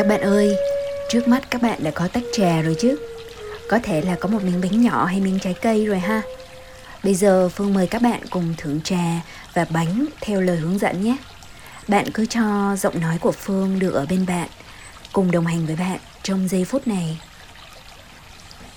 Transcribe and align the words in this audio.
Các 0.00 0.06
bạn 0.06 0.20
ơi, 0.20 0.56
trước 1.08 1.28
mắt 1.28 1.50
các 1.50 1.62
bạn 1.62 1.82
đã 1.82 1.90
có 1.90 2.08
tách 2.08 2.22
trà 2.32 2.62
rồi 2.62 2.76
chứ? 2.80 2.96
Có 3.68 3.78
thể 3.82 4.00
là 4.00 4.16
có 4.20 4.28
một 4.28 4.42
miếng 4.42 4.60
bánh 4.60 4.80
nhỏ 4.82 5.04
hay 5.04 5.20
miếng 5.20 5.38
trái 5.38 5.54
cây 5.62 5.86
rồi 5.86 5.98
ha. 5.98 6.22
Bây 7.04 7.14
giờ 7.14 7.48
Phương 7.48 7.74
mời 7.74 7.86
các 7.86 8.02
bạn 8.02 8.20
cùng 8.30 8.54
thưởng 8.56 8.80
trà 8.84 9.20
và 9.54 9.66
bánh 9.70 10.06
theo 10.20 10.40
lời 10.40 10.56
hướng 10.56 10.78
dẫn 10.78 11.04
nhé. 11.04 11.16
Bạn 11.88 12.10
cứ 12.14 12.26
cho 12.26 12.76
giọng 12.76 13.00
nói 13.00 13.18
của 13.18 13.32
Phương 13.32 13.78
được 13.78 13.94
ở 13.94 14.06
bên 14.06 14.26
bạn, 14.26 14.48
cùng 15.12 15.30
đồng 15.30 15.46
hành 15.46 15.66
với 15.66 15.76
bạn 15.76 15.98
trong 16.22 16.48
giây 16.48 16.64
phút 16.64 16.86
này. 16.86 17.20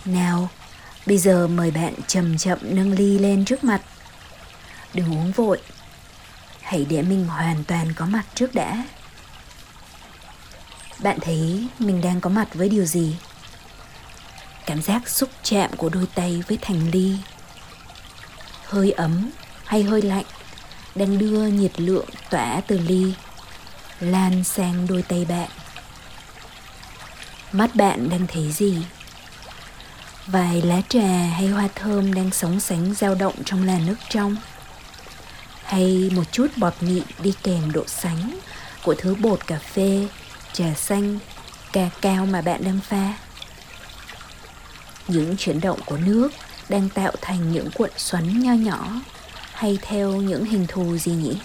Nào, 0.05 0.49
bây 1.05 1.17
giờ 1.17 1.47
mời 1.47 1.71
bạn 1.71 1.93
chậm 2.07 2.37
chậm 2.37 2.57
nâng 2.61 2.91
ly 2.91 3.19
lên 3.19 3.45
trước 3.45 3.63
mặt. 3.63 3.81
Đừng 4.93 5.11
uống 5.11 5.31
vội. 5.31 5.59
Hãy 6.61 6.85
để 6.89 7.01
mình 7.01 7.25
hoàn 7.25 7.63
toàn 7.63 7.93
có 7.95 8.05
mặt 8.05 8.23
trước 8.35 8.55
đã. 8.55 8.83
Bạn 11.03 11.19
thấy 11.21 11.67
mình 11.79 12.01
đang 12.01 12.21
có 12.21 12.29
mặt 12.29 12.47
với 12.53 12.69
điều 12.69 12.85
gì? 12.85 13.15
Cảm 14.65 14.81
giác 14.81 15.09
xúc 15.09 15.29
chạm 15.43 15.69
của 15.77 15.89
đôi 15.89 16.07
tay 16.15 16.43
với 16.47 16.57
thành 16.61 16.91
ly. 16.91 17.15
Hơi 18.65 18.91
ấm 18.91 19.29
hay 19.65 19.83
hơi 19.83 20.01
lạnh 20.01 20.25
đang 20.95 21.17
đưa 21.17 21.47
nhiệt 21.47 21.79
lượng 21.79 22.05
tỏa 22.29 22.61
từ 22.67 22.77
ly 22.77 23.13
lan 23.99 24.43
sang 24.43 24.87
đôi 24.87 25.01
tay 25.01 25.25
bạn. 25.29 25.49
Mắt 27.51 27.75
bạn 27.75 28.09
đang 28.09 28.27
thấy 28.27 28.51
gì? 28.51 28.77
Vài 30.27 30.61
lá 30.61 30.81
trà 30.89 31.07
hay 31.37 31.47
hoa 31.47 31.67
thơm 31.75 32.13
đang 32.13 32.31
sống 32.31 32.59
sánh 32.59 32.93
dao 32.93 33.15
động 33.15 33.35
trong 33.45 33.63
làn 33.63 33.85
nước 33.85 33.97
trong 34.09 34.35
hay 35.63 36.09
một 36.15 36.23
chút 36.31 36.47
bọt 36.57 36.73
mịn 36.81 37.03
đi 37.19 37.33
kèm 37.43 37.71
độ 37.71 37.83
sánh 37.87 38.39
của 38.83 38.95
thứ 38.97 39.15
bột 39.15 39.47
cà 39.47 39.59
phê, 39.59 40.07
trà 40.53 40.73
xanh, 40.73 41.19
cà 41.73 41.89
cao 42.01 42.25
mà 42.25 42.41
bạn 42.41 42.63
đang 42.63 42.79
pha. 42.79 43.13
Những 45.07 45.37
chuyển 45.37 45.61
động 45.61 45.79
của 45.85 45.97
nước 45.97 46.31
đang 46.69 46.89
tạo 46.89 47.11
thành 47.21 47.51
những 47.51 47.69
cuộn 47.71 47.89
xoắn 47.97 48.39
nho 48.39 48.53
nhỏ 48.53 48.87
hay 49.53 49.77
theo 49.81 50.11
những 50.11 50.45
hình 50.45 50.65
thù 50.67 50.97
gì 50.97 51.11
nhỉ? 51.11 51.37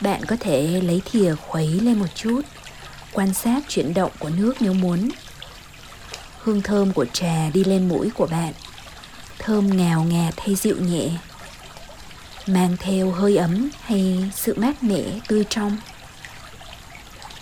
Bạn 0.00 0.24
có 0.24 0.36
thể 0.40 0.80
lấy 0.80 1.02
thìa 1.04 1.34
khuấy 1.34 1.66
lên 1.66 1.98
một 1.98 2.06
chút, 2.14 2.40
quan 3.12 3.34
sát 3.34 3.62
chuyển 3.68 3.94
động 3.94 4.12
của 4.18 4.28
nước 4.28 4.54
nếu 4.60 4.72
muốn. 4.72 5.08
Hương 6.38 6.62
thơm 6.62 6.92
của 6.92 7.06
trà 7.12 7.50
đi 7.54 7.64
lên 7.64 7.88
mũi 7.88 8.10
của 8.14 8.26
bạn, 8.26 8.52
thơm 9.38 9.76
ngào 9.76 10.04
ngạt 10.04 10.40
hay 10.40 10.54
dịu 10.54 10.76
nhẹ, 10.80 11.10
mang 12.46 12.76
theo 12.80 13.10
hơi 13.10 13.36
ấm 13.36 13.70
hay 13.82 14.30
sự 14.34 14.54
mát 14.56 14.82
mẻ 14.82 15.02
tươi 15.28 15.44
trong. 15.50 15.76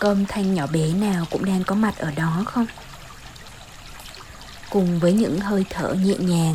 Cơm 0.01 0.27
thanh 0.27 0.55
nhỏ 0.55 0.67
bé 0.67 0.93
nào 0.93 1.25
cũng 1.31 1.45
đang 1.45 1.65
có 1.65 1.75
mặt 1.75 1.99
ở 1.99 2.11
đó 2.11 2.43
không? 2.47 2.67
Cùng 4.71 5.01
với 5.01 5.13
những 5.13 5.41
hơi 5.41 5.65
thở 5.71 5.95
nhẹ 5.95 6.15
nhàng, 6.19 6.55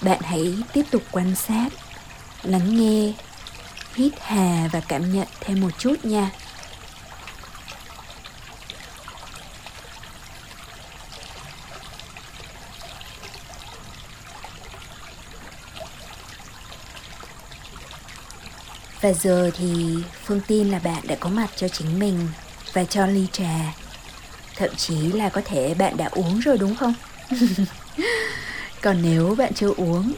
bạn 0.00 0.20
hãy 0.22 0.56
tiếp 0.72 0.82
tục 0.90 1.02
quan 1.10 1.34
sát, 1.34 1.68
lắng 2.42 2.76
nghe, 2.76 3.12
hít 3.94 4.12
hà 4.20 4.68
và 4.72 4.80
cảm 4.80 5.12
nhận 5.12 5.28
thêm 5.40 5.60
một 5.60 5.70
chút 5.78 6.04
nha 6.04 6.30
Và 19.00 19.12
giờ 19.12 19.50
thì 19.58 19.96
Phương 20.24 20.40
tin 20.46 20.70
là 20.70 20.78
bạn 20.78 21.06
đã 21.06 21.16
có 21.20 21.30
mặt 21.30 21.50
cho 21.56 21.68
chính 21.68 21.98
mình 21.98 22.28
và 22.72 22.84
cho 22.84 23.06
ly 23.06 23.26
trà. 23.32 23.74
Thậm 24.56 24.74
chí 24.76 25.12
là 25.12 25.28
có 25.28 25.40
thể 25.44 25.74
bạn 25.74 25.96
đã 25.96 26.08
uống 26.12 26.38
rồi 26.38 26.58
đúng 26.58 26.76
không? 26.76 26.94
Còn 28.82 29.02
nếu 29.02 29.34
bạn 29.34 29.54
chưa 29.54 29.72
uống, 29.76 30.12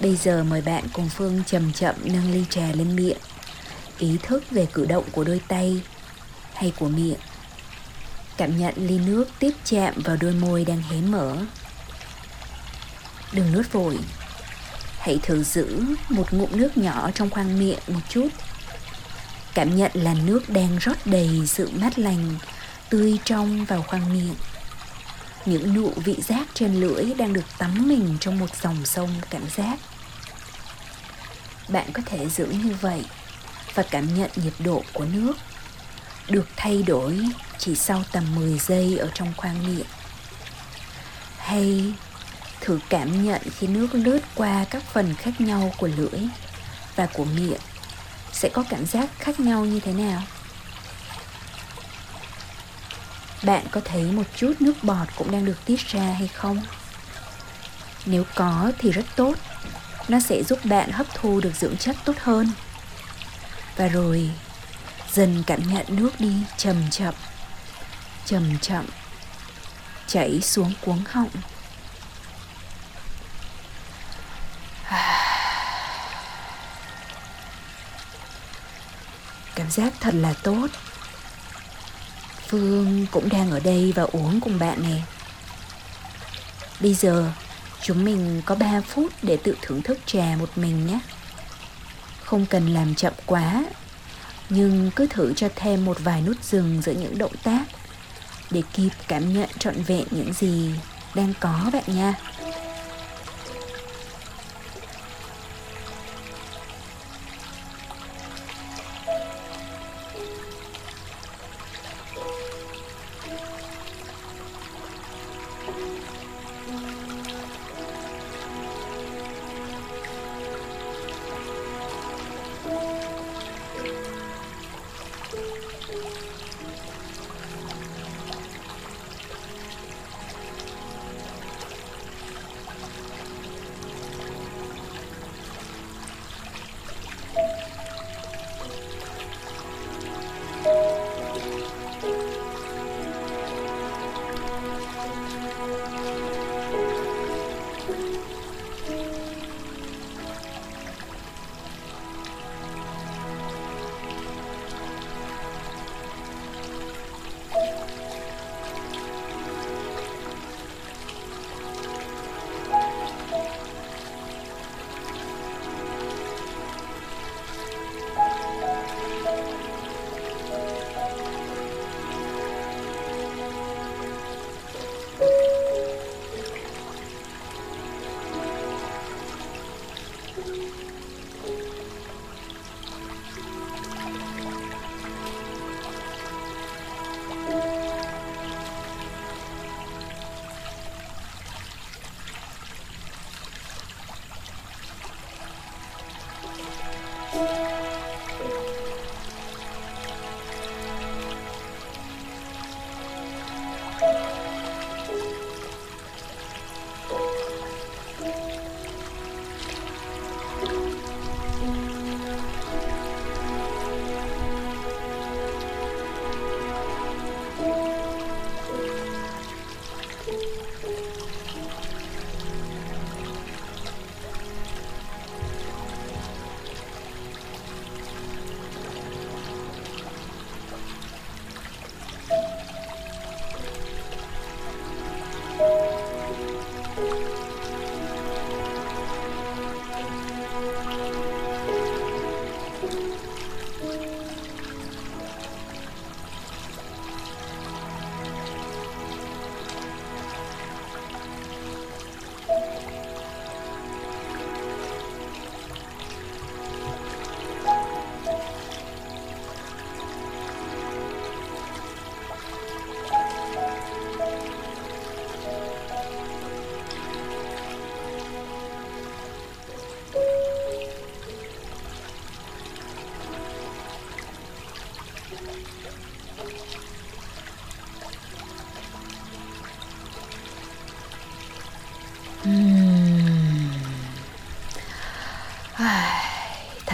bây 0.00 0.16
giờ 0.16 0.44
mời 0.44 0.60
bạn 0.60 0.84
cùng 0.92 1.08
Phương 1.08 1.42
chậm 1.46 1.72
chậm 1.72 1.94
nâng 2.04 2.32
ly 2.32 2.44
trà 2.50 2.72
lên 2.72 2.96
miệng. 2.96 3.18
Ý 3.98 4.16
thức 4.22 4.44
về 4.50 4.66
cử 4.72 4.86
động 4.86 5.04
của 5.12 5.24
đôi 5.24 5.40
tay 5.48 5.82
hay 6.54 6.72
của 6.78 6.88
miệng. 6.88 7.18
Cảm 8.36 8.58
nhận 8.58 8.74
ly 8.76 8.98
nước 8.98 9.24
tiếp 9.38 9.52
chạm 9.64 9.94
vào 10.04 10.16
đôi 10.20 10.32
môi 10.32 10.64
đang 10.64 10.82
hé 10.82 11.00
mở. 11.00 11.36
Đừng 13.32 13.52
nuốt 13.52 13.72
vội. 13.72 13.98
Hãy 15.08 15.18
thử 15.22 15.42
giữ 15.42 15.82
một 16.08 16.32
ngụm 16.32 16.48
nước 16.52 16.76
nhỏ 16.76 17.10
trong 17.14 17.30
khoang 17.30 17.58
miệng 17.58 17.78
một 17.86 18.00
chút. 18.08 18.28
Cảm 19.54 19.76
nhận 19.76 19.90
là 19.94 20.14
nước 20.14 20.48
đang 20.48 20.78
rót 20.80 20.96
đầy 21.04 21.30
sự 21.46 21.70
mát 21.80 21.98
lành, 21.98 22.34
tươi 22.90 23.18
trong 23.24 23.64
vào 23.64 23.82
khoang 23.82 24.12
miệng 24.12 24.34
những 25.46 25.74
nụ 25.74 25.92
vị 26.04 26.16
giác 26.22 26.48
trên 26.54 26.80
lưỡi 26.80 27.14
đang 27.14 27.32
được 27.32 27.44
tắm 27.58 27.88
mình 27.88 28.16
trong 28.20 28.38
một 28.38 28.56
dòng 28.62 28.86
sông 28.86 29.10
cảm 29.30 29.42
giác 29.56 29.78
bạn 31.68 31.86
có 31.92 32.02
thể 32.06 32.28
giữ 32.28 32.46
như 32.46 32.74
vậy 32.80 33.04
và 33.74 33.82
cảm 33.90 34.14
nhận 34.14 34.30
nhiệt 34.36 34.54
độ 34.58 34.82
của 34.92 35.04
nước 35.04 35.32
được 36.28 36.48
thay 36.56 36.82
đổi 36.82 37.20
chỉ 37.58 37.74
sau 37.74 38.02
tầm 38.12 38.34
10 38.34 38.58
giây 38.58 38.98
ở 38.98 39.10
trong 39.14 39.32
khoang 39.36 39.66
miệng. 39.66 39.86
Hay 41.38 41.92
thử 42.60 42.78
cảm 42.88 43.24
nhận 43.24 43.42
khi 43.56 43.66
nước 43.66 43.88
lướt 43.92 44.20
qua 44.34 44.64
các 44.70 44.82
phần 44.92 45.14
khác 45.14 45.40
nhau 45.40 45.72
của 45.78 45.88
lưỡi 45.96 46.20
và 46.96 47.06
của 47.06 47.24
miệng. 47.24 47.60
Sẽ 48.32 48.48
có 48.48 48.64
cảm 48.68 48.86
giác 48.86 49.08
khác 49.18 49.40
nhau 49.40 49.64
như 49.64 49.80
thế 49.80 49.92
nào? 49.92 50.22
bạn 53.42 53.66
có 53.70 53.80
thấy 53.84 54.02
một 54.02 54.22
chút 54.36 54.52
nước 54.60 54.72
bọt 54.82 55.08
cũng 55.16 55.30
đang 55.30 55.44
được 55.44 55.64
tiết 55.64 55.80
ra 55.80 56.02
hay 56.02 56.28
không? 56.28 56.62
Nếu 58.06 58.24
có 58.34 58.72
thì 58.78 58.90
rất 58.90 59.04
tốt. 59.16 59.34
Nó 60.08 60.20
sẽ 60.20 60.42
giúp 60.42 60.58
bạn 60.64 60.90
hấp 60.90 61.06
thu 61.14 61.40
được 61.40 61.52
dưỡng 61.54 61.76
chất 61.76 61.96
tốt 62.04 62.14
hơn. 62.18 62.48
Và 63.76 63.88
rồi, 63.88 64.30
dần 65.12 65.42
cảm 65.46 65.60
nhận 65.72 65.86
nước 65.88 66.10
đi 66.20 66.32
chậm 66.56 66.76
chậm 66.90 67.14
chậm 68.26 68.58
chậm, 68.58 68.84
chảy 70.06 70.40
xuống 70.40 70.72
cuống 70.80 71.02
họng. 71.08 71.30
Cảm 79.68 79.84
giác 79.84 79.92
thật 80.00 80.14
là 80.14 80.34
tốt. 80.42 80.66
Phương 82.48 83.06
cũng 83.10 83.28
đang 83.28 83.50
ở 83.50 83.60
đây 83.60 83.92
và 83.96 84.02
uống 84.02 84.40
cùng 84.40 84.58
bạn 84.58 84.82
nè. 84.82 85.00
Bây 86.80 86.94
giờ, 86.94 87.32
chúng 87.82 88.04
mình 88.04 88.42
có 88.46 88.54
3 88.54 88.80
phút 88.80 89.12
để 89.22 89.36
tự 89.36 89.56
thưởng 89.62 89.82
thức 89.82 89.98
trà 90.06 90.36
một 90.38 90.50
mình 90.56 90.86
nhé. 90.86 90.98
Không 92.24 92.46
cần 92.46 92.74
làm 92.74 92.94
chậm 92.94 93.12
quá, 93.26 93.64
Nhưng 94.48 94.90
cứ 94.96 95.06
thử 95.06 95.32
cho 95.36 95.48
thêm 95.56 95.84
một 95.84 95.96
vài 96.00 96.22
nút 96.22 96.44
dừng 96.44 96.82
giữa 96.82 96.92
những 96.92 97.18
động 97.18 97.36
tác 97.42 97.64
Để 98.50 98.62
kịp 98.72 98.90
cảm 99.08 99.32
nhận 99.32 99.48
trọn 99.58 99.82
vẹn 99.82 100.04
những 100.10 100.32
gì 100.32 100.74
đang 101.14 101.32
có 101.40 101.70
bạn 101.72 101.84
nha. 101.86 102.14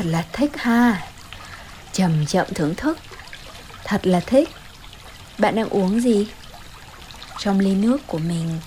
Thật 0.05 0.11
là 0.11 0.25
thích 0.33 0.51
ha 0.57 1.07
Chậm 1.93 2.27
chậm 2.27 2.47
thưởng 2.55 2.75
thức 2.75 2.99
Thật 3.85 4.07
là 4.07 4.21
thích 4.21 4.49
Bạn 5.39 5.55
đang 5.55 5.69
uống 5.69 6.01
gì? 6.01 6.27
Trong 7.39 7.61
ly 7.61 7.75
nước 7.75 8.07
của 8.07 8.19
mình 8.19 8.59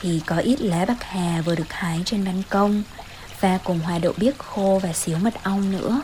thì 0.00 0.22
có 0.26 0.36
ít 0.36 0.60
lá 0.60 0.84
bạc 0.84 0.96
hà 1.00 1.42
vừa 1.42 1.54
được 1.54 1.72
hái 1.72 2.02
trên 2.04 2.24
ban 2.24 2.42
công 2.50 2.82
và 3.40 3.58
cùng 3.64 3.80
hoa 3.80 3.98
đậu 3.98 4.12
biếc 4.16 4.38
khô 4.38 4.80
và 4.82 4.92
xíu 4.92 5.18
mật 5.18 5.34
ong 5.42 5.72
nữa 5.72 6.02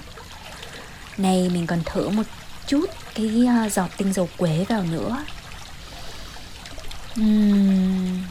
Này 1.16 1.50
mình 1.54 1.66
còn 1.66 1.82
thử 1.84 2.08
một 2.08 2.26
chút 2.66 2.86
cái 3.14 3.46
ờ, 3.48 3.68
giọt 3.68 3.88
tinh 3.96 4.12
dầu 4.12 4.28
quế 4.36 4.64
vào 4.68 4.82
nữa 4.82 5.24
uhm. 7.20 8.22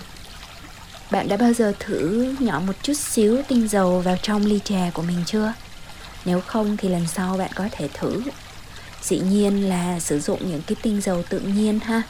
Bạn 1.11 1.27
đã 1.27 1.37
bao 1.37 1.53
giờ 1.53 1.73
thử 1.79 2.35
nhỏ 2.39 2.61
một 2.67 2.73
chút 2.83 2.97
xíu 2.97 3.41
tinh 3.47 3.67
dầu 3.67 3.99
vào 3.99 4.17
trong 4.21 4.45
ly 4.45 4.59
trà 4.63 4.91
của 4.93 5.01
mình 5.01 5.23
chưa? 5.25 5.53
Nếu 6.25 6.41
không 6.41 6.77
thì 6.77 6.89
lần 6.89 7.07
sau 7.07 7.37
bạn 7.37 7.51
có 7.55 7.67
thể 7.71 7.89
thử 7.93 8.21
Dĩ 9.01 9.19
nhiên 9.19 9.69
là 9.69 9.99
sử 9.99 10.19
dụng 10.19 10.51
những 10.51 10.61
cái 10.61 10.75
tinh 10.81 11.01
dầu 11.01 11.23
tự 11.29 11.39
nhiên 11.39 11.79
ha 11.79 12.01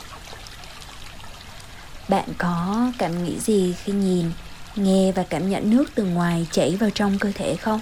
Bạn 2.09 2.25
có 2.38 2.91
cảm 2.97 3.23
nghĩ 3.23 3.39
gì 3.39 3.75
khi 3.83 3.94
nhìn, 3.94 4.31
nghe 4.75 5.11
và 5.11 5.23
cảm 5.23 5.50
nhận 5.50 5.69
nước 5.69 5.85
từ 5.95 6.03
ngoài 6.03 6.47
chảy 6.51 6.75
vào 6.75 6.89
trong 6.89 7.19
cơ 7.19 7.31
thể 7.35 7.56
không? 7.56 7.79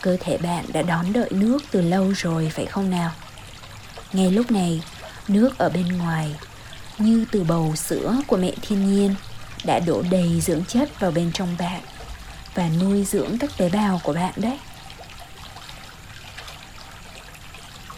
Cơ 0.00 0.16
thể 0.20 0.38
bạn 0.38 0.64
đã 0.72 0.82
đón 0.82 1.12
đợi 1.12 1.30
nước 1.30 1.58
từ 1.70 1.80
lâu 1.80 2.12
rồi 2.16 2.50
phải 2.54 2.66
không 2.66 2.90
nào? 2.90 3.10
Ngay 4.12 4.30
lúc 4.30 4.50
này, 4.50 4.82
nước 5.28 5.58
ở 5.58 5.68
bên 5.68 5.98
ngoài 5.98 6.34
như 6.98 7.24
từ 7.32 7.44
bầu 7.44 7.76
sữa 7.76 8.16
của 8.26 8.36
mẹ 8.36 8.52
thiên 8.62 8.92
nhiên 8.92 9.14
đã 9.64 9.80
đổ 9.80 10.02
đầy 10.10 10.40
dưỡng 10.40 10.64
chất 10.64 11.00
vào 11.00 11.10
bên 11.10 11.30
trong 11.32 11.56
bạn 11.58 11.80
và 12.54 12.68
nuôi 12.80 13.04
dưỡng 13.04 13.38
các 13.38 13.50
tế 13.56 13.68
bào 13.68 14.00
của 14.04 14.12
bạn 14.12 14.32
đấy. 14.36 14.58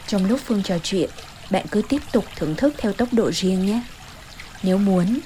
Trong 0.07 0.25
lúc 0.25 0.41
Phương 0.45 0.63
trò 0.63 0.79
chuyện, 0.83 1.11
bạn 1.51 1.67
cứ 1.71 1.83
tiếp 1.89 2.03
tục 2.13 2.25
thưởng 2.37 2.55
thức 2.55 2.75
theo 2.79 2.93
tốc 2.93 3.09
độ 3.13 3.31
riêng 3.33 3.67
nhé. 3.67 3.83
Nếu 4.63 4.79
muốn, 4.79 5.19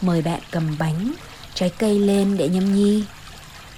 mời 0.00 0.22
bạn 0.22 0.40
cầm 0.50 0.76
bánh, 0.78 1.12
trái 1.54 1.70
cây 1.78 1.98
lên 1.98 2.36
để 2.36 2.48
nhâm 2.48 2.74
nhi. 2.74 3.04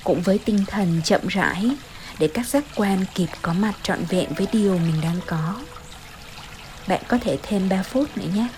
Cũng 0.04 0.22
với 0.22 0.38
tinh 0.38 0.64
thần 0.66 1.00
chậm 1.04 1.20
rãi, 1.28 1.70
để 2.18 2.28
các 2.34 2.46
giác 2.46 2.64
quan 2.74 3.04
kịp 3.14 3.28
có 3.42 3.52
mặt 3.52 3.72
trọn 3.82 3.98
vẹn 4.08 4.34
với 4.36 4.46
điều 4.52 4.78
mình 4.78 5.00
đang 5.02 5.20
có. 5.26 5.54
Bạn 6.86 7.02
có 7.08 7.18
thể 7.18 7.38
thêm 7.42 7.68
3 7.68 7.82
phút 7.82 8.16
nữa 8.16 8.26
nhé. 8.34 8.48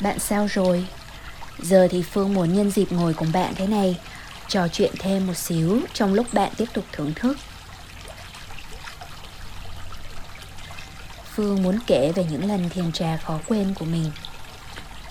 Bạn 0.00 0.18
sao 0.18 0.46
rồi? 0.50 0.86
Giờ 1.58 1.88
thì 1.90 2.02
Phương 2.02 2.34
muốn 2.34 2.54
nhân 2.54 2.70
dịp 2.70 2.92
ngồi 2.92 3.14
cùng 3.14 3.32
bạn 3.32 3.54
thế 3.56 3.66
này 3.66 3.96
Trò 4.48 4.68
chuyện 4.68 4.92
thêm 4.98 5.26
một 5.26 5.36
xíu 5.36 5.80
trong 5.92 6.14
lúc 6.14 6.34
bạn 6.34 6.52
tiếp 6.56 6.66
tục 6.72 6.84
thưởng 6.92 7.12
thức. 7.14 7.38
Phương 11.34 11.62
muốn 11.62 11.78
kể 11.86 12.12
về 12.14 12.24
những 12.30 12.48
lần 12.48 12.68
thiền 12.68 12.92
trà 12.92 13.16
khó 13.16 13.38
quên 13.46 13.74
của 13.74 13.84
mình. 13.84 14.10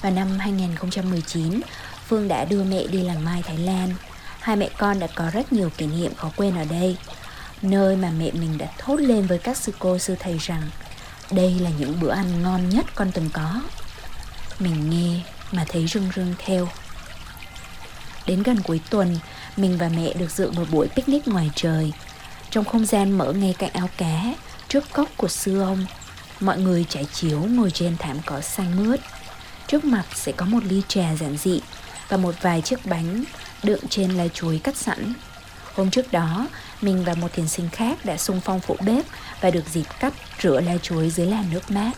Vào 0.02 0.12
năm 0.12 0.40
2019, 0.40 1.62
Phương 2.08 2.28
đã 2.28 2.46
đưa 2.46 2.64
mẹ 2.64 2.88
đi 2.88 3.04
làng 3.04 3.26
mai 3.26 3.44
Thái 3.44 3.58
Lan. 3.58 3.94
Hai 4.40 4.56
mẹ 4.56 4.70
con 4.78 5.00
đã 5.00 5.08
có 5.16 5.30
rất 5.34 5.54
nhiều 5.54 5.70
kỷ 5.78 5.88
niệm 5.88 6.16
khó 6.16 6.32
quên 6.36 6.58
ở 6.58 6.66
đây 6.66 6.98
Nơi 7.62 7.96
mà 7.96 8.12
mẹ 8.18 8.32
mình 8.32 8.58
đã 8.58 8.68
thốt 8.78 8.96
lên 8.96 9.28
với 9.28 9.38
các 9.38 9.58
sư 9.58 9.72
cô 9.80 9.98
sư 9.98 10.16
thầy 10.20 10.38
rằng 10.38 10.70
Đây 11.32 11.60
là 11.60 11.70
những 11.80 12.00
bữa 12.00 12.12
ăn 12.12 12.44
ngon 12.44 12.70
nhất 12.70 12.86
con 12.96 13.12
từng 13.12 13.30
có 13.34 13.62
mình 14.60 14.90
nghe 14.90 15.22
mà 15.52 15.66
thấy 15.68 15.88
rưng 15.88 16.10
rưng 16.16 16.34
theo. 16.38 16.68
Đến 18.26 18.44
gần 18.44 18.58
cuối 18.64 18.82
tuần 18.90 19.20
Mình 19.58 19.78
và 19.78 19.90
mẹ 19.90 20.14
được 20.14 20.32
dự 20.32 20.52
một 20.52 20.66
buổi 20.72 20.88
picnic 20.88 21.28
ngoài 21.28 21.52
trời. 21.56 21.92
Trong 22.50 22.66
không 22.66 22.86
gian 22.86 23.12
mở 23.12 23.34
ngay 23.34 23.56
cạnh 23.60 23.74
áo 23.74 23.90
cá 23.98 24.34
Trước 24.68 24.84
cốc 24.94 25.10
của 25.18 25.28
sư 25.28 25.62
ông 25.62 25.86
Mọi 26.40 26.58
người 26.58 26.86
trải 26.90 27.06
chiếu 27.06 27.40
ngồi 27.40 27.72
trên 27.72 27.98
thảm 27.98 28.18
cỏ 28.26 28.42
xanh 28.42 28.76
mướt. 28.76 29.00
Trước 29.68 29.86
mặt 29.86 30.04
sẽ 30.16 30.32
có 30.32 30.46
một 30.46 30.64
ly 30.64 30.82
trà 30.88 31.16
giản 31.16 31.38
dị 31.38 31.62
Và 32.10 32.18
một 32.18 32.36
vài 32.42 32.62
chiếc 32.62 32.86
bánh 32.86 33.24
đựng 33.64 33.88
trên 33.90 34.12
lá 34.12 34.28
chuối 34.28 34.60
cắt 34.64 34.78
sẵn. 34.78 35.14
Hôm 35.76 35.92
trước 35.92 36.12
đó, 36.12 36.48
mình 36.82 37.04
và 37.04 37.14
một 37.14 37.34
thiền 37.34 37.48
sinh 37.48 37.70
khác 37.70 38.06
đã 38.06 38.18
xung 38.18 38.42
phong 38.42 38.60
phụ 38.60 38.76
bếp 38.86 39.06
và 39.42 39.52
được 39.52 39.64
dịp 39.72 39.86
cắt 40.00 40.14
rửa 40.42 40.62
lá 40.62 40.78
chuối 40.82 41.10
dưới 41.10 41.28
làn 41.28 41.46
nước 41.52 41.72
mát. 41.72 41.92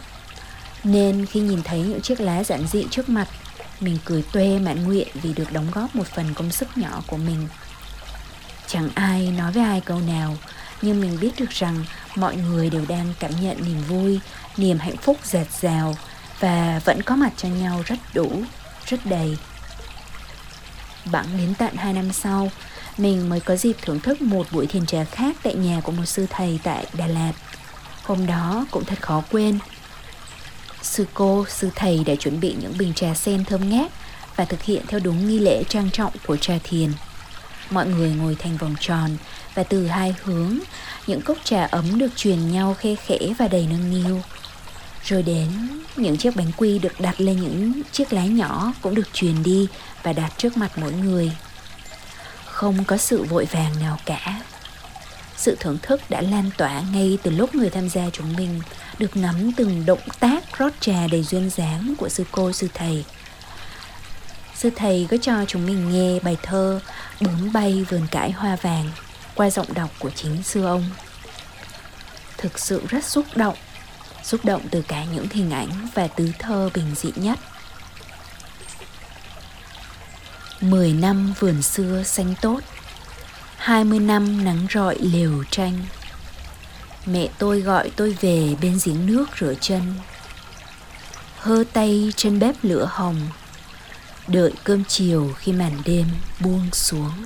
Nên 0.84 1.26
khi 1.26 1.40
nhìn 1.40 1.64
thấy 1.64 1.80
những 1.80 2.02
chiếc 2.02 2.22
lá 2.22 2.44
giản 2.44 2.68
dị 2.68 2.86
trước 2.92 3.10
mặt 3.10 3.28
Mình 3.80 3.98
cười 4.06 4.24
tuê 4.32 4.60
mãn 4.60 4.84
nguyện 4.84 5.08
vì 5.14 5.34
được 5.34 5.52
đóng 5.52 5.68
góp 5.74 5.96
một 5.96 6.08
phần 6.08 6.34
công 6.34 6.52
sức 6.52 6.78
nhỏ 6.78 7.02
của 7.08 7.18
mình. 7.18 7.48
Chẳng 8.68 8.90
ai 8.96 9.32
nói 9.38 9.52
với 9.52 9.64
ai 9.64 9.82
câu 9.82 10.00
nào 10.00 10.38
Nhưng 10.82 11.02
mình 11.02 11.18
biết 11.22 11.32
được 11.38 11.50
rằng 11.50 11.86
mọi 12.16 12.36
người 12.36 12.70
đều 12.70 12.86
đang 12.88 13.14
cảm 13.20 13.32
nhận 13.42 13.58
niềm 13.66 13.82
vui 13.88 14.20
Niềm 14.58 14.80
hạnh 14.80 14.98
phúc 14.98 15.18
dạt 15.24 15.48
dào 15.60 15.98
Và 16.40 16.82
vẫn 16.86 17.02
có 17.02 17.16
mặt 17.16 17.34
cho 17.38 17.50
nhau 17.50 17.84
rất 17.86 18.00
đủ, 18.14 18.44
rất 18.86 19.06
đầy. 19.06 19.38
Bẵng 21.12 21.38
đến 21.38 21.54
tận 21.58 21.76
2 21.76 21.94
năm 21.94 22.14
sau 22.14 22.52
Mình 22.98 23.30
mới 23.30 23.40
có 23.40 23.56
dịp 23.56 23.76
thưởng 23.82 24.00
thức 24.00 24.22
một 24.22 24.48
buổi 24.52 24.68
thiền 24.68 24.86
trà 24.86 25.04
khác 25.04 25.36
tại 25.44 25.56
nhà 25.56 25.82
của 25.84 25.92
một 25.92 26.06
sư 26.06 26.26
thầy 26.30 26.60
tại 26.64 26.86
Đà 26.94 27.08
Lạt. 27.08 27.34
Hôm 28.04 28.26
đó 28.26 28.66
cũng 28.72 28.86
thật 28.86 29.02
khó 29.02 29.24
quên 29.32 29.60
Sư 30.82 31.06
cô, 31.14 31.46
sư 31.50 31.70
thầy 31.76 32.04
đã 32.06 32.16
chuẩn 32.16 32.40
bị 32.40 32.56
những 32.62 32.78
bình 32.78 32.94
trà 32.94 33.14
sen 33.14 33.46
thơm 33.46 33.70
ngát 33.70 33.92
và 34.36 34.46
thực 34.46 34.64
hiện 34.64 34.84
theo 34.88 35.00
đúng 35.00 35.28
nghi 35.28 35.40
lễ 35.40 35.64
trang 35.70 35.90
trọng 35.92 36.14
của 36.28 36.38
trà 36.38 36.54
thiền. 36.64 36.92
Mọi 37.70 37.88
người 37.88 38.12
ngồi 38.12 38.36
thành 38.40 38.58
vòng 38.58 38.76
tròn 38.80 39.18
và 39.56 39.64
từ 39.64 39.88
hai 39.88 40.16
hướng, 40.24 40.60
những 41.08 41.22
cốc 41.22 41.38
trà 41.44 41.64
ấm 41.66 42.00
được 42.00 42.10
truyền 42.16 42.52
nhau 42.52 42.76
khe 42.80 42.96
khẽ 42.96 43.18
và 43.38 43.48
đầy 43.48 43.68
nâng 43.72 43.90
niu. 43.90 44.22
Rồi 45.04 45.24
đến, 45.24 45.48
những 45.96 46.18
chiếc 46.18 46.36
bánh 46.36 46.52
quy 46.58 46.80
được 46.80 47.00
đặt 47.00 47.22
lên 47.22 47.42
những 47.42 47.82
chiếc 47.92 48.14
lá 48.14 48.26
nhỏ 48.26 48.74
cũng 48.82 48.96
được 48.96 49.14
truyền 49.14 49.44
đi 49.44 49.68
và 50.04 50.14
đặt 50.14 50.34
trước 50.38 50.58
mặt 50.58 50.72
mỗi 50.78 50.92
người. 50.92 51.32
Không 52.46 52.84
có 52.84 52.98
sự 52.98 53.24
vội 53.24 53.46
vàng 53.46 53.80
nào 53.80 53.98
cả. 54.06 54.42
Sự 55.42 55.58
thưởng 55.60 55.78
thức 55.82 56.02
đã 56.10 56.22
lan 56.22 56.50
tỏa 56.58 56.82
ngay 56.94 57.18
từ 57.24 57.32
lúc 57.32 57.56
người 57.56 57.70
tham 57.70 57.90
gia 57.90 58.10
chúng 58.14 58.36
mình 58.36 58.62
được 58.98 59.18
ngắm 59.18 59.52
từng 59.58 59.86
động 59.86 60.00
tác 60.20 60.58
rót 60.58 60.74
trà 60.80 61.08
đầy 61.12 61.24
duyên 61.24 61.50
dáng 61.50 61.94
của 61.98 62.10
sư 62.10 62.24
cô 62.32 62.52
sư 62.52 62.68
thầy. 62.74 63.06
Sư 64.56 64.70
thầy 64.76 65.08
có 65.12 65.18
cho 65.22 65.46
chúng 65.48 65.66
mình 65.66 65.92
nghe 65.92 66.20
bài 66.20 66.38
thơ 66.44 66.80
Bướm 67.22 67.54
bay 67.54 67.86
vườn 67.90 68.08
cải 68.12 68.32
hoa 68.32 68.56
vàng 68.56 68.92
qua 69.36 69.50
giọng 69.50 69.74
đọc 69.74 69.90
của 70.00 70.10
chính 70.10 70.44
sư 70.44 70.66
ông. 70.66 70.86
Thực 72.38 72.60
sự 72.60 72.82
rất 72.90 73.06
xúc 73.06 73.26
động, 73.36 73.56
xúc 74.24 74.46
động 74.46 74.62
từ 74.72 74.82
cả 74.82 75.04
những 75.04 75.28
hình 75.32 75.52
ảnh 75.52 75.70
và 75.94 76.08
tứ 76.08 76.32
thơ 76.40 76.70
bình 76.74 76.96
dị 76.96 77.10
nhất. 77.16 77.40
Mười 80.62 80.94
năm 80.94 81.34
vườn 81.40 81.62
xưa 81.62 82.04
xanh 82.04 82.34
tốt 82.42 82.60
hai 83.62 83.84
mươi 83.84 84.00
năm 84.00 84.46
nắng 84.46 84.68
rọi 84.74 84.98
lều 85.00 85.44
tranh. 85.51 85.86
Mẹ 87.06 87.27
tôi 87.38 87.62
gọi 87.62 87.91
tôi 87.96 88.18
về 88.22 88.56
bên 88.62 88.80
giếng 88.84 89.06
nước 89.06 89.25
rửa 89.39 89.53
chân. 89.62 89.94
Hơ 91.38 91.63
tay 91.74 92.13
trên 92.15 92.39
bếp 92.39 92.56
lửa 92.62 92.89
hồng. 92.91 93.27
Đợi 94.27 94.53
cơm 94.63 94.84
chiều 94.86 95.34
khi 95.38 95.51
màn 95.51 95.82
đêm 95.86 96.08
buông 96.39 96.70
xuống. 96.72 97.25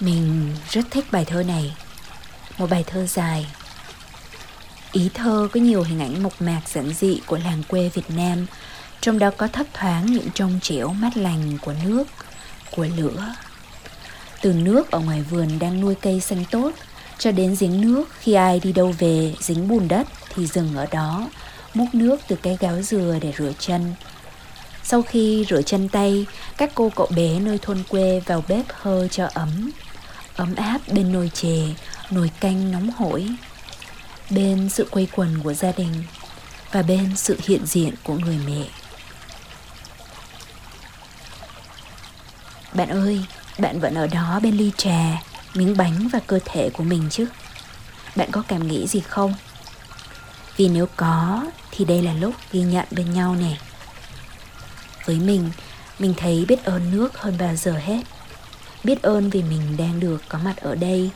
Mình 0.00 0.56
rất 0.70 0.84
thích 0.90 1.04
bài 1.12 1.24
thơ 1.24 1.42
này. 1.42 1.74
Một 2.58 2.70
bài 2.70 2.84
thơ 2.86 3.06
dài 3.06 3.46
Ý 4.92 5.10
thơ 5.14 5.48
có 5.52 5.60
nhiều 5.60 5.82
hình 5.82 6.00
ảnh 6.00 6.22
mộc 6.22 6.42
mạc 6.42 6.60
giản 6.66 6.92
dị 6.92 7.20
của 7.26 7.38
làng 7.44 7.62
quê 7.68 7.90
Việt 7.94 8.10
Nam, 8.10 8.46
trong 9.00 9.18
đó 9.18 9.30
có 9.36 9.48
thấp 9.48 9.66
thoáng 9.74 10.06
những 10.06 10.28
trong 10.34 10.58
trẻo 10.62 10.88
mát 10.88 11.16
lành 11.16 11.58
của 11.62 11.74
nước, 11.84 12.04
của 12.70 12.86
lửa. 12.96 13.34
Từ 14.42 14.52
nước 14.52 14.90
ở 14.90 15.00
ngoài 15.00 15.22
vườn 15.22 15.58
đang 15.58 15.80
nuôi 15.80 15.94
cây 15.94 16.20
xanh 16.20 16.44
tốt, 16.50 16.72
cho 17.18 17.32
đến 17.32 17.56
giếng 17.60 17.80
nước 17.80 18.04
khi 18.20 18.32
ai 18.32 18.60
đi 18.60 18.72
đâu 18.72 18.94
về 18.98 19.34
dính 19.40 19.68
bùn 19.68 19.88
đất 19.88 20.06
thì 20.34 20.46
dừng 20.46 20.76
ở 20.76 20.86
đó, 20.90 21.28
múc 21.74 21.94
nước 21.94 22.20
từ 22.28 22.36
cái 22.36 22.56
gáo 22.60 22.82
dừa 22.82 23.18
để 23.20 23.32
rửa 23.38 23.52
chân. 23.58 23.94
Sau 24.82 25.02
khi 25.02 25.46
rửa 25.50 25.62
chân 25.62 25.88
tay, 25.88 26.26
các 26.56 26.70
cô 26.74 26.90
cậu 26.96 27.08
bé 27.16 27.40
nơi 27.40 27.58
thôn 27.62 27.82
quê 27.88 28.20
vào 28.26 28.44
bếp 28.48 28.64
hơ 28.68 29.08
cho 29.08 29.28
ấm. 29.34 29.70
Ấm 30.36 30.54
áp 30.54 30.80
bên 30.92 31.12
nồi 31.12 31.30
chè, 31.34 31.58
nồi 32.10 32.30
canh 32.40 32.70
nóng 32.70 32.90
hổi 32.90 33.28
bên 34.30 34.68
sự 34.68 34.88
quây 34.90 35.08
quần 35.12 35.42
của 35.42 35.54
gia 35.54 35.72
đình 35.72 36.04
và 36.72 36.82
bên 36.82 37.16
sự 37.16 37.38
hiện 37.44 37.66
diện 37.66 37.94
của 38.04 38.14
người 38.14 38.38
mẹ. 38.46 38.64
Bạn 42.72 42.88
ơi, 42.88 43.24
bạn 43.58 43.80
vẫn 43.80 43.94
ở 43.94 44.06
đó 44.06 44.40
bên 44.42 44.56
ly 44.56 44.72
trà, 44.76 45.22
miếng 45.54 45.76
bánh 45.76 46.08
và 46.12 46.20
cơ 46.26 46.38
thể 46.44 46.70
của 46.70 46.84
mình 46.84 47.08
chứ. 47.10 47.26
Bạn 48.16 48.30
có 48.30 48.42
cảm 48.48 48.68
nghĩ 48.68 48.86
gì 48.86 49.00
không? 49.00 49.34
Vì 50.56 50.68
nếu 50.68 50.86
có 50.96 51.46
thì 51.70 51.84
đây 51.84 52.02
là 52.02 52.12
lúc 52.12 52.34
ghi 52.52 52.60
nhận 52.60 52.86
bên 52.90 53.12
nhau 53.12 53.34
nè. 53.34 53.56
Với 55.04 55.16
mình, 55.16 55.50
mình 55.98 56.14
thấy 56.16 56.44
biết 56.48 56.64
ơn 56.64 56.90
nước 56.90 57.18
hơn 57.18 57.38
bao 57.38 57.56
giờ 57.56 57.72
hết. 57.72 58.02
Biết 58.84 59.02
ơn 59.02 59.30
vì 59.30 59.42
mình 59.42 59.76
đang 59.76 60.00
được 60.00 60.22
có 60.28 60.38
mặt 60.38 60.56
ở 60.56 60.74
đây 60.74 61.10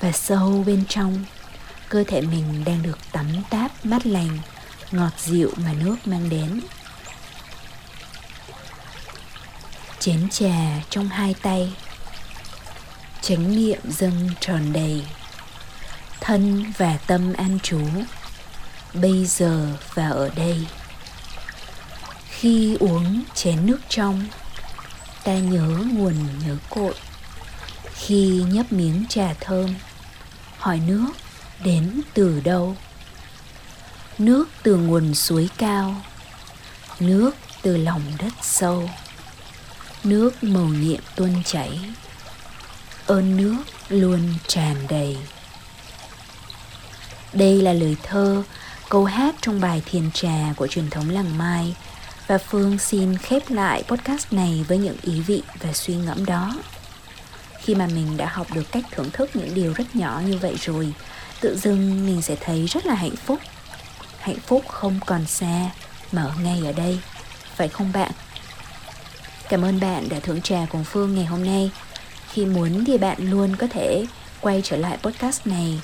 và 0.00 0.12
sâu 0.12 0.64
bên 0.66 0.84
trong. 0.88 1.24
Cơ 1.88 2.04
thể 2.06 2.20
mình 2.20 2.64
đang 2.64 2.82
được 2.82 2.98
tắm 3.12 3.26
táp 3.50 3.86
mát 3.86 4.06
lành, 4.06 4.38
ngọt 4.90 5.12
dịu 5.18 5.50
mà 5.56 5.72
nước 5.72 5.96
mang 6.04 6.28
đến. 6.28 6.60
Chén 9.98 10.28
trà 10.28 10.80
trong 10.90 11.08
hai 11.08 11.34
tay, 11.42 11.72
chánh 13.22 13.56
niệm 13.56 13.80
dâng 13.84 14.30
tròn 14.40 14.72
đầy, 14.72 15.04
thân 16.20 16.72
và 16.78 16.98
tâm 17.06 17.32
an 17.32 17.58
trú, 17.62 17.80
bây 18.94 19.26
giờ 19.26 19.68
và 19.94 20.08
ở 20.08 20.30
đây. 20.36 20.66
Khi 22.28 22.76
uống 22.80 23.24
chén 23.34 23.66
nước 23.66 23.78
trong, 23.88 24.26
ta 25.24 25.34
nhớ 25.34 25.68
nguồn 25.92 26.14
nhớ 26.46 26.56
cội, 26.70 26.94
khi 27.94 28.44
nhấp 28.50 28.72
miếng 28.72 29.04
trà 29.08 29.34
thơm, 29.40 29.74
hỏi 30.58 30.80
nước 30.86 31.08
đến 31.64 32.00
từ 32.14 32.40
đâu? 32.40 32.76
Nước 34.18 34.48
từ 34.62 34.76
nguồn 34.76 35.14
suối 35.14 35.48
cao, 35.58 36.02
nước 37.00 37.30
từ 37.62 37.76
lòng 37.76 38.02
đất 38.18 38.32
sâu, 38.42 38.90
nước 40.04 40.44
màu 40.44 40.66
nhiệm 40.66 41.00
tuôn 41.16 41.42
chảy, 41.44 41.80
ơn 43.06 43.36
nước 43.36 43.56
luôn 43.88 44.34
tràn 44.46 44.76
đầy. 44.88 45.16
Đây 47.32 47.62
là 47.62 47.72
lời 47.72 47.96
thơ, 48.02 48.42
câu 48.88 49.04
hát 49.04 49.34
trong 49.40 49.60
bài 49.60 49.82
thiền 49.86 50.10
trà 50.10 50.52
của 50.56 50.66
truyền 50.66 50.90
thống 50.90 51.10
làng 51.10 51.38
mai 51.38 51.74
và 52.26 52.38
phương 52.38 52.78
xin 52.78 53.18
khép 53.18 53.50
lại 53.50 53.82
podcast 53.82 54.32
này 54.32 54.64
với 54.68 54.78
những 54.78 54.96
ý 55.02 55.20
vị 55.20 55.42
và 55.60 55.72
suy 55.72 55.94
ngẫm 55.94 56.24
đó 56.24 56.56
khi 57.64 57.74
mà 57.74 57.86
mình 57.86 58.16
đã 58.16 58.26
học 58.26 58.46
được 58.54 58.72
cách 58.72 58.84
thưởng 58.90 59.10
thức 59.10 59.36
những 59.36 59.54
điều 59.54 59.72
rất 59.72 59.96
nhỏ 59.96 60.22
như 60.26 60.38
vậy 60.38 60.54
rồi, 60.60 60.92
tự 61.40 61.58
dưng 61.58 62.06
mình 62.06 62.22
sẽ 62.22 62.36
thấy 62.40 62.66
rất 62.66 62.86
là 62.86 62.94
hạnh 62.94 63.16
phúc. 63.16 63.38
Hạnh 64.20 64.38
phúc 64.46 64.64
không 64.68 65.00
còn 65.06 65.26
xa, 65.26 65.70
mà 66.12 66.22
ở 66.22 66.32
ngay 66.42 66.62
ở 66.66 66.72
đây, 66.72 66.98
phải 67.56 67.68
không 67.68 67.92
bạn? 67.92 68.10
Cảm 69.48 69.64
ơn 69.64 69.80
bạn 69.80 70.08
đã 70.08 70.20
thưởng 70.20 70.42
trà 70.42 70.66
cùng 70.70 70.84
phương 70.84 71.14
ngày 71.14 71.24
hôm 71.24 71.44
nay. 71.44 71.70
Khi 72.32 72.46
muốn 72.46 72.84
thì 72.84 72.98
bạn 72.98 73.30
luôn 73.30 73.56
có 73.56 73.66
thể 73.70 74.04
quay 74.40 74.60
trở 74.64 74.76
lại 74.76 74.98
podcast 75.02 75.46
này, 75.46 75.80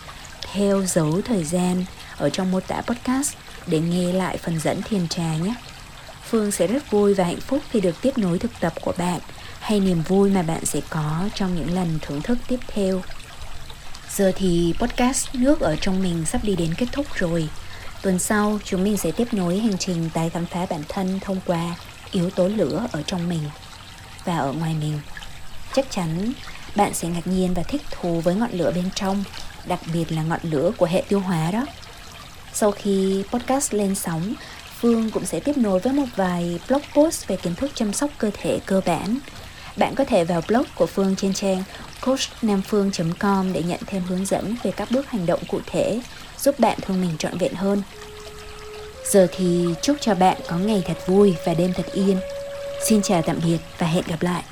theo 0.52 0.86
dấu 0.86 1.20
thời 1.24 1.44
gian 1.44 1.84
ở 2.16 2.30
trong 2.30 2.50
mô 2.50 2.60
tả 2.60 2.80
podcast 2.80 3.34
để 3.66 3.80
nghe 3.80 4.12
lại 4.12 4.36
phần 4.36 4.60
dẫn 4.60 4.82
thiền 4.82 5.08
trà 5.08 5.36
nhé. 5.36 5.54
Phương 6.30 6.50
sẽ 6.50 6.66
rất 6.66 6.90
vui 6.90 7.14
và 7.14 7.24
hạnh 7.24 7.40
phúc 7.40 7.62
khi 7.70 7.80
được 7.80 7.96
tiếp 8.02 8.18
nối 8.18 8.38
thực 8.38 8.50
tập 8.60 8.72
của 8.80 8.92
bạn 8.98 9.20
hay 9.60 9.80
niềm 9.80 10.02
vui 10.02 10.30
mà 10.30 10.42
bạn 10.42 10.64
sẽ 10.64 10.80
có 10.90 11.28
trong 11.34 11.54
những 11.54 11.74
lần 11.74 11.98
thưởng 12.02 12.22
thức 12.22 12.38
tiếp 12.48 12.60
theo. 12.66 13.02
Giờ 14.16 14.32
thì 14.36 14.74
podcast 14.78 15.34
nước 15.34 15.60
ở 15.60 15.76
trong 15.80 16.02
mình 16.02 16.24
sắp 16.26 16.44
đi 16.44 16.56
đến 16.56 16.74
kết 16.74 16.86
thúc 16.92 17.06
rồi. 17.14 17.48
Tuần 18.02 18.18
sau 18.18 18.58
chúng 18.64 18.84
mình 18.84 18.96
sẽ 18.96 19.10
tiếp 19.10 19.34
nối 19.34 19.58
hành 19.58 19.78
trình 19.78 20.10
tái 20.14 20.30
khám 20.30 20.46
phá 20.46 20.66
bản 20.70 20.82
thân 20.88 21.20
thông 21.20 21.40
qua 21.46 21.76
yếu 22.12 22.30
tố 22.30 22.48
lửa 22.48 22.86
ở 22.92 23.02
trong 23.02 23.28
mình 23.28 23.42
và 24.24 24.38
ở 24.38 24.52
ngoài 24.52 24.76
mình. 24.80 25.00
Chắc 25.72 25.90
chắn 25.90 26.32
bạn 26.76 26.94
sẽ 26.94 27.08
ngạc 27.08 27.26
nhiên 27.26 27.54
và 27.54 27.62
thích 27.62 27.82
thú 27.90 28.20
với 28.20 28.34
ngọn 28.34 28.52
lửa 28.52 28.72
bên 28.74 28.90
trong, 28.94 29.24
đặc 29.66 29.80
biệt 29.92 30.12
là 30.12 30.22
ngọn 30.22 30.40
lửa 30.42 30.70
của 30.76 30.86
hệ 30.86 31.02
tiêu 31.08 31.20
hóa 31.20 31.50
đó. 31.50 31.66
Sau 32.52 32.70
khi 32.70 33.24
podcast 33.32 33.74
lên 33.74 33.94
sóng, 33.94 34.34
Phương 34.80 35.10
cũng 35.10 35.24
sẽ 35.24 35.40
tiếp 35.40 35.56
nối 35.56 35.80
với 35.80 35.92
một 35.92 36.06
vài 36.16 36.60
blog 36.68 36.82
post 36.94 37.26
về 37.26 37.36
kiến 37.36 37.54
thức 37.54 37.70
chăm 37.74 37.92
sóc 37.92 38.10
cơ 38.18 38.30
thể 38.34 38.58
cơ 38.66 38.80
bản. 38.86 39.18
Bạn 39.80 39.94
có 39.94 40.04
thể 40.04 40.24
vào 40.24 40.42
blog 40.48 40.64
của 40.74 40.86
Phương 40.86 41.16
trên 41.16 41.32
trang 41.32 41.62
coachnamphương.com 42.00 43.52
để 43.52 43.62
nhận 43.62 43.80
thêm 43.86 44.02
hướng 44.02 44.26
dẫn 44.26 44.56
về 44.62 44.70
các 44.70 44.90
bước 44.90 45.10
hành 45.10 45.26
động 45.26 45.40
cụ 45.48 45.60
thể, 45.66 46.00
giúp 46.38 46.58
bạn 46.58 46.78
thương 46.82 47.00
mình 47.00 47.16
trọn 47.18 47.38
vẹn 47.38 47.54
hơn. 47.54 47.82
Giờ 49.10 49.26
thì 49.36 49.66
chúc 49.82 49.96
cho 50.00 50.14
bạn 50.14 50.36
có 50.48 50.56
ngày 50.58 50.82
thật 50.86 51.06
vui 51.06 51.34
và 51.46 51.54
đêm 51.54 51.72
thật 51.72 51.86
yên. 51.92 52.16
Xin 52.84 53.02
chào 53.02 53.22
tạm 53.22 53.38
biệt 53.44 53.58
và 53.78 53.86
hẹn 53.86 54.04
gặp 54.08 54.22
lại. 54.22 54.42